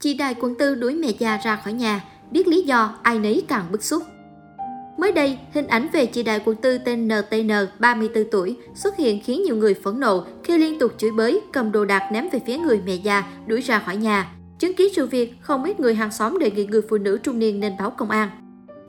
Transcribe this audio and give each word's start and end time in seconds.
Chị 0.00 0.14
Đài 0.14 0.34
quận 0.34 0.54
tư 0.54 0.74
đuổi 0.74 0.94
mẹ 0.94 1.08
già 1.18 1.38
ra 1.44 1.56
khỏi 1.56 1.72
nhà, 1.72 2.04
biết 2.30 2.48
lý 2.48 2.62
do 2.62 2.94
ai 3.02 3.18
nấy 3.18 3.42
càng 3.48 3.64
bức 3.72 3.82
xúc. 3.82 4.02
Mới 4.98 5.12
đây, 5.12 5.38
hình 5.54 5.66
ảnh 5.66 5.88
về 5.92 6.06
chị 6.06 6.22
đại 6.22 6.40
quận 6.44 6.56
tư 6.56 6.78
tên 6.78 7.08
NTN, 7.08 7.50
34 7.78 8.24
tuổi, 8.30 8.56
xuất 8.74 8.96
hiện 8.96 9.20
khiến 9.24 9.42
nhiều 9.42 9.56
người 9.56 9.74
phẫn 9.74 10.00
nộ 10.00 10.24
khi 10.44 10.58
liên 10.58 10.78
tục 10.78 10.92
chửi 10.98 11.10
bới, 11.10 11.40
cầm 11.52 11.72
đồ 11.72 11.84
đạc 11.84 12.08
ném 12.12 12.28
về 12.32 12.40
phía 12.46 12.58
người 12.58 12.80
mẹ 12.86 12.94
già, 12.94 13.24
đuổi 13.46 13.60
ra 13.60 13.78
khỏi 13.78 13.96
nhà. 13.96 14.32
Chứng 14.58 14.74
kiến 14.74 14.92
sự 14.96 15.06
việc, 15.06 15.34
không 15.40 15.64
ít 15.64 15.80
người 15.80 15.94
hàng 15.94 16.12
xóm 16.12 16.38
đề 16.38 16.50
nghị 16.50 16.66
người 16.66 16.82
phụ 16.90 16.98
nữ 16.98 17.18
trung 17.22 17.38
niên 17.38 17.60
nên 17.60 17.76
báo 17.78 17.90
công 17.90 18.10
an. 18.10 18.30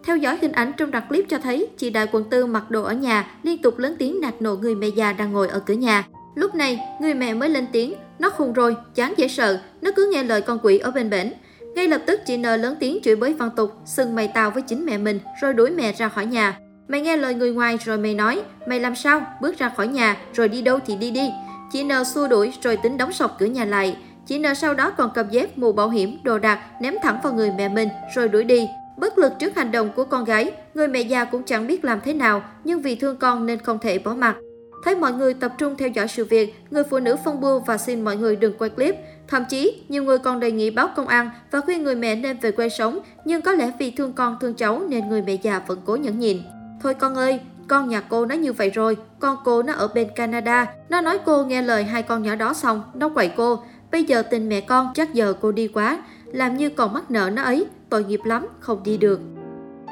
Theo 0.04 0.18
dõi 0.18 0.38
hình 0.42 0.52
ảnh 0.52 0.72
trong 0.78 0.92
đoạn 0.92 1.04
clip 1.10 1.26
cho 1.30 1.38
thấy, 1.38 1.68
chị 1.78 1.90
đại 1.90 2.08
quận 2.12 2.24
tư 2.30 2.46
mặc 2.46 2.72
đồ 2.72 2.84
ở 2.84 2.94
nhà, 2.94 3.32
liên 3.44 3.62
tục 3.62 3.78
lớn 3.78 3.96
tiếng 4.00 4.22
nạt 4.22 4.42
nộ 4.42 4.56
người 4.56 4.76
mẹ 4.76 4.88
già 4.88 5.14
đang 5.14 5.34
ngồi 5.34 5.48
ở 5.48 5.60
cửa 5.60 5.74
nhà. 5.74 6.04
Lúc 6.36 6.56
này, 6.56 6.80
người 7.02 7.14
mẹ 7.14 7.34
mới 7.34 7.50
lên 7.50 7.68
tiếng, 7.72 7.94
nó 8.20 8.30
khùng 8.30 8.54
rồi, 8.54 8.76
chán 8.96 9.14
dễ 9.18 9.28
sợ, 9.28 9.60
nó 9.82 9.92
cứ 9.96 10.12
nghe 10.14 10.24
lời 10.24 10.42
con 10.42 10.60
quỷ 10.64 10.78
ở 10.78 10.92
bên 10.92 11.10
bển. 11.10 11.34
Ngay 11.76 11.88
lập 11.88 12.02
tức 12.06 12.22
chị 12.26 12.38
N 12.38 12.42
lớn 12.42 12.76
tiếng 12.80 13.00
chửi 13.04 13.16
bới 13.16 13.34
văn 13.34 13.50
tục, 13.56 13.72
sừng 13.86 14.16
mày 14.16 14.28
tao 14.28 14.52
với 14.52 14.64
chính 14.64 14.86
mẹ 14.86 14.98
mình 14.98 15.20
rồi 15.42 15.54
đuổi 15.54 15.72
mẹ 15.72 15.94
ra 15.94 16.10
khỏi 16.10 16.26
nhà. 16.26 16.58
Mày 16.88 17.02
nghe 17.02 17.18
lời 17.18 17.34
người 17.34 17.52
ngoài 17.52 17.78
rồi 17.86 17.98
mày 17.98 18.14
nói, 18.14 18.42
mày 18.68 18.80
làm 18.80 18.96
sao, 18.96 19.22
bước 19.42 19.58
ra 19.58 19.70
khỏi 19.70 19.88
nhà 19.88 20.18
rồi 20.34 20.50
đi 20.50 20.62
đâu 20.62 20.80
thì 20.86 20.96
đi 20.96 21.12
đi. 21.12 21.32
Chị 21.72 21.84
N 21.84 21.90
xua 22.06 22.28
đuổi 22.28 22.54
rồi 22.62 22.78
tính 22.78 22.98
đóng 22.98 23.14
sọc 23.14 23.36
cửa 23.40 23.46
nhà 23.46 23.66
lại. 23.66 23.98
Chị 24.28 24.40
N 24.40 24.56
sau 24.56 24.74
đó 24.74 24.92
còn 24.98 25.10
cầm 25.16 25.30
dép, 25.30 25.58
mù 25.58 25.72
bảo 25.72 25.90
hiểm, 25.90 26.18
đồ 26.24 26.40
đạc 26.40 26.60
ném 26.82 26.96
thẳng 27.04 27.20
vào 27.24 27.34
người 27.34 27.52
mẹ 27.58 27.70
mình 27.70 27.90
rồi 28.16 28.30
đuổi 28.30 28.44
đi. 28.44 28.68
Bất 28.98 29.18
lực 29.18 29.34
trước 29.40 29.56
hành 29.56 29.72
động 29.72 29.90
của 29.96 30.04
con 30.04 30.24
gái, 30.24 30.52
người 30.74 30.88
mẹ 30.88 31.02
già 31.02 31.26
cũng 31.26 31.44
chẳng 31.44 31.68
biết 31.68 31.86
làm 31.86 32.02
thế 32.02 32.14
nào, 32.14 32.44
nhưng 32.64 32.82
vì 32.82 32.96
thương 32.96 33.18
con 33.18 33.46
nên 33.46 33.60
không 33.60 33.80
thể 33.80 34.00
bỏ 34.00 34.14
mặt. 34.14 34.36
Thấy 34.84 34.96
mọi 34.96 35.14
người 35.14 35.34
tập 35.34 35.54
trung 35.58 35.76
theo 35.78 35.90
dõi 35.90 36.08
sự 36.08 36.26
việc, 36.26 36.56
người 36.72 36.84
phụ 36.84 37.00
nữ 37.00 37.16
phong 37.26 37.42
bưu 37.42 37.60
và 37.60 37.78
xin 37.78 38.02
mọi 38.02 38.18
người 38.18 38.36
đừng 38.36 38.58
quay 38.58 38.70
clip. 38.70 38.96
Thậm 39.28 39.44
chí, 39.50 39.84
nhiều 39.90 40.04
người 40.04 40.18
còn 40.18 40.40
đề 40.40 40.52
nghị 40.52 40.70
báo 40.70 40.90
công 40.96 41.08
an 41.08 41.30
và 41.52 41.62
khuyên 41.62 41.84
người 41.84 41.96
mẹ 41.96 42.16
nên 42.16 42.38
về 42.38 42.52
quê 42.52 42.70
sống, 42.70 43.00
nhưng 43.26 43.42
có 43.42 43.52
lẽ 43.52 43.72
vì 43.80 43.92
thương 43.92 44.14
con 44.14 44.38
thương 44.42 44.54
cháu 44.54 44.82
nên 44.90 45.10
người 45.10 45.22
mẹ 45.22 45.34
già 45.34 45.62
vẫn 45.68 45.80
cố 45.86 45.96
nhẫn 45.96 46.20
nhịn. 46.20 46.38
Thôi 46.82 46.94
con 46.94 47.16
ơi, 47.16 47.40
con 47.68 47.90
nhà 47.90 48.02
cô 48.02 48.26
nó 48.26 48.36
như 48.36 48.54
vậy 48.54 48.70
rồi, 48.70 48.98
con 49.20 49.38
cô 49.46 49.64
nó 49.64 49.74
ở 49.74 49.88
bên 49.88 50.08
Canada, 50.16 50.74
nó 50.90 51.02
nói 51.02 51.20
cô 51.26 51.46
nghe 51.46 51.62
lời 51.62 51.84
hai 51.84 52.04
con 52.04 52.24
nhỏ 52.24 52.36
đó 52.36 52.54
xong, 52.54 52.84
nó 52.94 53.10
quậy 53.10 53.32
cô. 53.38 53.64
Bây 53.92 54.04
giờ 54.04 54.22
tình 54.22 54.50
mẹ 54.50 54.62
con 54.62 54.92
chắc 54.96 55.14
giờ 55.14 55.34
cô 55.42 55.52
đi 55.52 55.68
quá, 55.68 56.04
làm 56.26 56.58
như 56.58 56.70
còn 56.70 56.94
mắc 56.94 57.12
nợ 57.12 57.30
nó 57.34 57.44
ấy, 57.44 57.66
tội 57.90 58.04
nghiệp 58.04 58.22
lắm, 58.24 58.48
không 58.60 58.84
đi 58.84 58.98
được. 58.98 59.20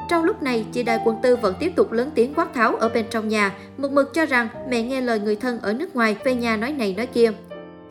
Trong 0.10 0.24
lúc 0.24 0.44
này, 0.44 0.66
chị 0.72 0.84
Đại 0.84 1.00
quận 1.06 1.18
tư 1.22 1.36
vẫn 1.36 1.56
tiếp 1.60 1.72
tục 1.76 1.92
lớn 1.92 2.12
tiếng 2.16 2.34
quát 2.34 2.54
tháo 2.54 2.76
ở 2.76 2.90
bên 2.90 3.06
trong 3.10 3.28
nhà, 3.28 3.54
một 3.78 3.92
mực 3.92 4.14
cho 4.14 4.26
rằng 4.26 4.48
mẹ 4.70 4.82
nghe 4.82 5.02
lời 5.02 5.20
người 5.20 5.36
thân 5.36 5.60
ở 5.62 5.74
nước 5.74 5.96
ngoài 5.96 6.16
về 6.24 6.36
nhà 6.36 6.58
nói 6.58 6.72
này 6.72 6.94
nói 6.98 7.06
kia. 7.06 7.32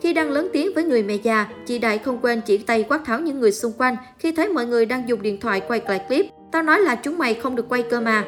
Khi 0.01 0.13
đang 0.13 0.29
lớn 0.29 0.49
tiếng 0.53 0.73
với 0.75 0.83
người 0.83 1.03
mẹ 1.03 1.15
già, 1.15 1.47
chị 1.65 1.79
Đại 1.79 1.97
không 1.97 2.19
quên 2.21 2.41
chỉ 2.41 2.57
tay 2.57 2.85
quát 2.89 3.01
tháo 3.05 3.19
những 3.19 3.39
người 3.39 3.51
xung 3.51 3.71
quanh 3.77 3.95
khi 4.17 4.31
thấy 4.31 4.49
mọi 4.49 4.65
người 4.65 4.85
đang 4.85 5.09
dùng 5.09 5.21
điện 5.21 5.39
thoại 5.39 5.61
quay 5.67 5.81
lại 5.87 6.01
clip. 6.07 6.25
Tao 6.51 6.63
nói 6.63 6.81
là 6.81 6.95
chúng 6.95 7.17
mày 7.17 7.33
không 7.33 7.55
được 7.55 7.69
quay 7.69 7.83
cơ 7.83 7.99
mà. 7.99 8.23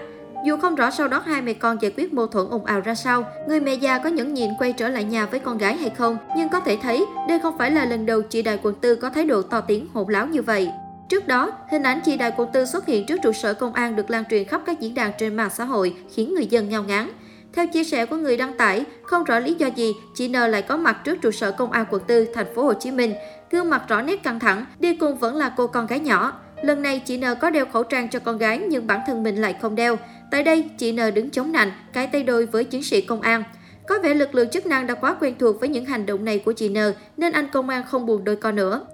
Dù 0.45 0.57
không 0.57 0.75
rõ 0.75 0.91
sau 0.91 1.07
đó 1.07 1.23
hai 1.25 1.41
mẹ 1.41 1.53
con 1.53 1.77
giải 1.81 1.91
quyết 1.97 2.13
mâu 2.13 2.27
thuẫn 2.27 2.47
ồn 2.49 2.65
ào 2.65 2.81
ra 2.81 2.95
sao, 2.95 3.23
người 3.47 3.59
mẹ 3.59 3.73
già 3.73 3.97
có 3.97 4.09
nhẫn 4.09 4.33
nhịn 4.33 4.49
quay 4.59 4.73
trở 4.73 4.89
lại 4.89 5.03
nhà 5.03 5.25
với 5.25 5.39
con 5.39 5.57
gái 5.57 5.77
hay 5.77 5.89
không, 5.89 6.17
nhưng 6.37 6.49
có 6.49 6.59
thể 6.59 6.77
thấy 6.81 7.05
đây 7.29 7.39
không 7.39 7.57
phải 7.57 7.71
là 7.71 7.85
lần 7.85 8.05
đầu 8.05 8.21
chị 8.21 8.41
Đại 8.41 8.59
quận 8.63 8.75
tư 8.75 8.95
có 8.95 9.09
thái 9.09 9.25
độ 9.25 9.41
to 9.41 9.61
tiếng 9.61 9.87
hỗn 9.93 10.11
láo 10.11 10.27
như 10.27 10.41
vậy. 10.41 10.69
Trước 11.11 11.27
đó, 11.27 11.51
hình 11.69 11.83
ảnh 11.83 12.01
chị 12.05 12.17
Đại 12.17 12.31
quận 12.37 12.49
tư 12.53 12.65
xuất 12.65 12.85
hiện 12.85 13.05
trước 13.05 13.19
trụ 13.23 13.31
sở 13.31 13.53
công 13.53 13.73
an 13.73 13.95
được 13.95 14.09
lan 14.09 14.23
truyền 14.29 14.45
khắp 14.45 14.61
các 14.65 14.79
diễn 14.79 14.93
đàn 14.93 15.11
trên 15.17 15.35
mạng 15.35 15.49
xã 15.49 15.63
hội, 15.63 15.95
khiến 16.13 16.33
người 16.33 16.45
dân 16.45 16.69
ngao 16.69 16.83
ngán. 16.83 17.09
Theo 17.53 17.67
chia 17.67 17.83
sẻ 17.83 18.05
của 18.05 18.15
người 18.15 18.37
đăng 18.37 18.57
tải, 18.57 18.85
không 19.03 19.23
rõ 19.23 19.39
lý 19.39 19.53
do 19.53 19.67
gì, 19.67 19.93
chị 20.15 20.27
N 20.27 20.31
lại 20.31 20.61
có 20.61 20.77
mặt 20.77 20.97
trước 21.03 21.21
trụ 21.21 21.31
sở 21.31 21.51
công 21.51 21.71
an 21.71 21.85
quận 21.89 22.01
4, 22.07 22.25
thành 22.33 22.45
phố 22.55 22.63
Hồ 22.63 22.73
Chí 22.73 22.91
Minh, 22.91 23.13
gương 23.51 23.69
mặt 23.69 23.83
rõ 23.87 24.01
nét 24.01 24.23
căng 24.23 24.39
thẳng, 24.39 24.65
đi 24.79 24.95
cùng 24.95 25.17
vẫn 25.17 25.35
là 25.35 25.53
cô 25.57 25.67
con 25.67 25.87
gái 25.87 25.99
nhỏ. 25.99 26.33
Lần 26.63 26.81
này 26.81 27.01
chị 27.05 27.17
N 27.17 27.23
có 27.41 27.49
đeo 27.49 27.65
khẩu 27.65 27.83
trang 27.83 28.09
cho 28.09 28.19
con 28.19 28.37
gái 28.37 28.57
nhưng 28.69 28.87
bản 28.87 28.99
thân 29.07 29.23
mình 29.23 29.35
lại 29.41 29.55
không 29.61 29.75
đeo. 29.75 29.97
Tại 30.31 30.43
đây, 30.43 30.69
chị 30.77 30.91
N 30.91 31.13
đứng 31.13 31.29
chống 31.29 31.51
nạnh, 31.51 31.71
cái 31.93 32.07
tay 32.07 32.23
đôi 32.23 32.45
với 32.45 32.63
chiến 32.63 32.83
sĩ 32.83 33.01
công 33.01 33.21
an. 33.21 33.43
Có 33.87 33.99
vẻ 34.03 34.13
lực 34.13 34.35
lượng 34.35 34.49
chức 34.49 34.65
năng 34.65 34.87
đã 34.87 34.93
quá 34.93 35.15
quen 35.19 35.35
thuộc 35.39 35.59
với 35.59 35.69
những 35.69 35.85
hành 35.85 36.05
động 36.05 36.25
này 36.25 36.39
của 36.39 36.51
chị 36.51 36.69
N 36.69 36.77
nên 37.17 37.31
anh 37.31 37.47
công 37.53 37.69
an 37.69 37.83
không 37.87 38.05
buồn 38.05 38.23
đôi 38.23 38.35
co 38.35 38.51
nữa. 38.51 38.85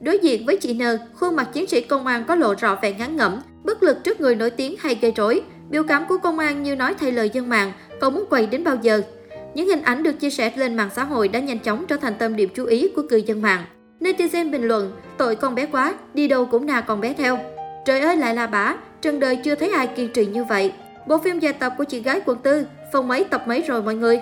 Đối 0.00 0.18
diện 0.18 0.46
với 0.46 0.56
chị 0.56 0.74
N, 0.74 0.82
khuôn 1.14 1.36
mặt 1.36 1.48
chiến 1.52 1.66
sĩ 1.66 1.80
công 1.80 2.06
an 2.06 2.24
có 2.24 2.34
lộ 2.34 2.54
rõ 2.54 2.78
vẻ 2.82 2.92
ngán 2.92 3.16
ngẩm, 3.16 3.40
bất 3.64 3.82
lực 3.82 4.04
trước 4.04 4.20
người 4.20 4.36
nổi 4.36 4.50
tiếng 4.50 4.74
hay 4.78 4.98
gây 5.00 5.12
rối. 5.16 5.42
Biểu 5.70 5.82
cảm 5.82 6.04
của 6.08 6.18
công 6.18 6.38
an 6.38 6.62
như 6.62 6.76
nói 6.76 6.94
thay 6.94 7.12
lời 7.12 7.30
dân 7.32 7.48
mạng, 7.48 7.72
cậu 8.00 8.10
muốn 8.10 8.24
quay 8.30 8.46
đến 8.46 8.64
bao 8.64 8.76
giờ? 8.82 9.02
Những 9.54 9.68
hình 9.68 9.82
ảnh 9.82 10.02
được 10.02 10.12
chia 10.12 10.30
sẻ 10.30 10.52
lên 10.56 10.76
mạng 10.76 10.90
xã 10.94 11.04
hội 11.04 11.28
đã 11.28 11.38
nhanh 11.40 11.58
chóng 11.58 11.86
trở 11.86 11.96
thành 11.96 12.14
tâm 12.18 12.36
điểm 12.36 12.50
chú 12.54 12.64
ý 12.64 12.88
của 12.96 13.02
cư 13.10 13.16
dân 13.16 13.42
mạng. 13.42 13.64
Netizen 14.00 14.50
bình 14.50 14.62
luận, 14.62 14.92
tội 15.16 15.36
con 15.36 15.54
bé 15.54 15.66
quá, 15.66 15.94
đi 16.14 16.28
đâu 16.28 16.46
cũng 16.46 16.66
nà 16.66 16.80
con 16.80 17.00
bé 17.00 17.12
theo. 17.12 17.38
Trời 17.84 18.00
ơi 18.00 18.16
lại 18.16 18.34
là 18.34 18.46
bả, 18.46 18.74
trần 19.02 19.20
đời 19.20 19.36
chưa 19.36 19.54
thấy 19.54 19.70
ai 19.70 19.86
kiên 19.86 20.12
trì 20.12 20.26
như 20.26 20.44
vậy. 20.44 20.72
Bộ 21.06 21.18
phim 21.18 21.38
dài 21.38 21.52
tập 21.52 21.74
của 21.78 21.84
chị 21.84 22.00
gái 22.00 22.20
quận 22.26 22.38
tư, 22.38 22.66
phòng 22.92 23.08
mấy 23.08 23.24
tập 23.24 23.44
mấy 23.46 23.62
rồi 23.62 23.82
mọi 23.82 23.94
người. 23.94 24.20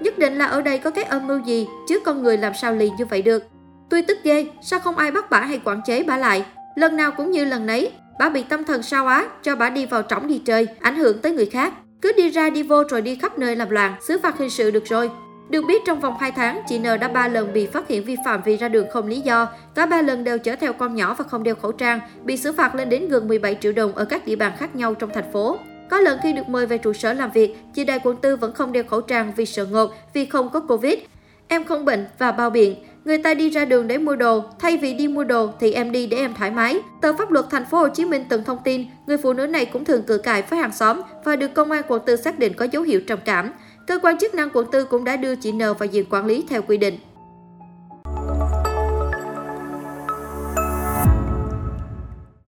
Nhất 0.00 0.18
định 0.18 0.38
là 0.38 0.44
ở 0.44 0.62
đây 0.62 0.78
có 0.78 0.90
cái 0.90 1.04
âm 1.04 1.26
mưu 1.26 1.38
gì, 1.38 1.66
chứ 1.88 2.00
con 2.04 2.22
người 2.22 2.36
làm 2.36 2.52
sao 2.60 2.74
liền 2.74 2.92
như 2.98 3.04
vậy 3.04 3.22
được. 3.22 3.44
Tôi 3.94 4.02
tức 4.02 4.18
ghê, 4.22 4.46
sao 4.62 4.80
không 4.80 4.96
ai 4.96 5.10
bắt 5.10 5.30
bả 5.30 5.40
hay 5.40 5.60
quản 5.64 5.80
chế 5.86 6.02
bả 6.02 6.16
lại? 6.16 6.44
Lần 6.74 6.96
nào 6.96 7.10
cũng 7.10 7.30
như 7.30 7.44
lần 7.44 7.66
nấy, 7.66 7.92
bả 8.18 8.28
bị 8.28 8.42
tâm 8.42 8.64
thần 8.64 8.82
sao 8.82 9.06
á, 9.06 9.26
cho 9.42 9.56
bả 9.56 9.70
đi 9.70 9.86
vào 9.86 10.02
trỏng 10.02 10.26
đi 10.26 10.38
chơi, 10.38 10.68
ảnh 10.80 10.96
hưởng 10.96 11.18
tới 11.18 11.32
người 11.32 11.46
khác. 11.46 11.72
Cứ 12.02 12.12
đi 12.16 12.30
ra 12.30 12.50
đi 12.50 12.62
vô 12.62 12.82
rồi 12.88 13.02
đi 13.02 13.16
khắp 13.16 13.38
nơi 13.38 13.56
làm 13.56 13.70
loạn, 13.70 13.94
xứ 14.08 14.18
phạt 14.22 14.38
hình 14.38 14.50
sự 14.50 14.70
được 14.70 14.84
rồi. 14.84 15.10
Được 15.50 15.62
biết 15.68 15.82
trong 15.86 16.00
vòng 16.00 16.14
2 16.20 16.32
tháng, 16.32 16.62
chị 16.68 16.78
N 16.78 16.82
đã 16.82 17.08
3 17.08 17.28
lần 17.28 17.52
bị 17.52 17.66
phát 17.66 17.88
hiện 17.88 18.04
vi 18.04 18.16
phạm 18.24 18.40
vì 18.44 18.56
ra 18.56 18.68
đường 18.68 18.86
không 18.92 19.06
lý 19.06 19.20
do. 19.20 19.48
Cả 19.74 19.86
3 19.86 20.02
lần 20.02 20.24
đều 20.24 20.38
chở 20.38 20.56
theo 20.56 20.72
con 20.72 20.94
nhỏ 20.94 21.14
và 21.18 21.24
không 21.24 21.42
đeo 21.42 21.54
khẩu 21.54 21.72
trang, 21.72 22.00
bị 22.24 22.36
xử 22.36 22.52
phạt 22.52 22.74
lên 22.74 22.88
đến 22.88 23.08
gần 23.08 23.28
17 23.28 23.58
triệu 23.60 23.72
đồng 23.72 23.92
ở 23.94 24.04
các 24.04 24.26
địa 24.26 24.36
bàn 24.36 24.52
khác 24.58 24.76
nhau 24.76 24.94
trong 24.94 25.10
thành 25.14 25.32
phố. 25.32 25.58
Có 25.90 26.00
lần 26.00 26.18
khi 26.22 26.32
được 26.32 26.48
mời 26.48 26.66
về 26.66 26.78
trụ 26.78 26.92
sở 26.92 27.12
làm 27.12 27.30
việc, 27.30 27.56
chị 27.74 27.84
đại 27.84 28.00
quận 28.04 28.16
tư 28.16 28.36
vẫn 28.36 28.52
không 28.54 28.72
đeo 28.72 28.84
khẩu 28.84 29.00
trang 29.00 29.32
vì 29.36 29.46
sợ 29.46 29.66
ngột, 29.66 29.94
vì 30.14 30.24
không 30.24 30.50
có 30.52 30.60
Covid. 30.60 30.98
Em 31.48 31.64
không 31.64 31.84
bệnh 31.84 32.06
và 32.18 32.32
bao 32.32 32.50
biện. 32.50 32.74
Người 33.04 33.18
ta 33.18 33.34
đi 33.34 33.50
ra 33.50 33.64
đường 33.64 33.88
để 33.88 33.98
mua 33.98 34.16
đồ, 34.16 34.44
thay 34.58 34.76
vì 34.76 34.94
đi 34.94 35.08
mua 35.08 35.24
đồ 35.24 35.50
thì 35.60 35.72
em 35.72 35.92
đi 35.92 36.06
để 36.06 36.16
em 36.16 36.34
thoải 36.34 36.50
mái. 36.50 36.80
Tờ 37.00 37.12
pháp 37.12 37.30
luật 37.30 37.46
thành 37.50 37.64
phố 37.70 37.78
Hồ 37.78 37.88
Chí 37.88 38.04
Minh 38.04 38.24
từng 38.28 38.44
thông 38.44 38.58
tin, 38.64 38.84
người 39.06 39.16
phụ 39.16 39.32
nữ 39.32 39.46
này 39.46 39.64
cũng 39.64 39.84
thường 39.84 40.02
cự 40.02 40.18
cãi 40.18 40.42
với 40.50 40.58
hàng 40.58 40.72
xóm 40.72 41.00
và 41.24 41.36
được 41.36 41.54
công 41.54 41.70
an 41.70 41.82
quận 41.88 42.02
tư 42.06 42.16
xác 42.16 42.38
định 42.38 42.52
có 42.54 42.64
dấu 42.64 42.82
hiệu 42.82 43.00
trầm 43.06 43.18
cảm. 43.24 43.50
Cơ 43.86 43.98
quan 44.02 44.18
chức 44.18 44.34
năng 44.34 44.50
quận 44.50 44.66
tư 44.72 44.84
cũng 44.84 45.04
đã 45.04 45.16
đưa 45.16 45.34
chị 45.34 45.52
N 45.52 45.58
vào 45.58 45.86
diện 45.90 46.04
quản 46.10 46.26
lý 46.26 46.44
theo 46.48 46.62
quy 46.62 46.76
định. 46.76 46.98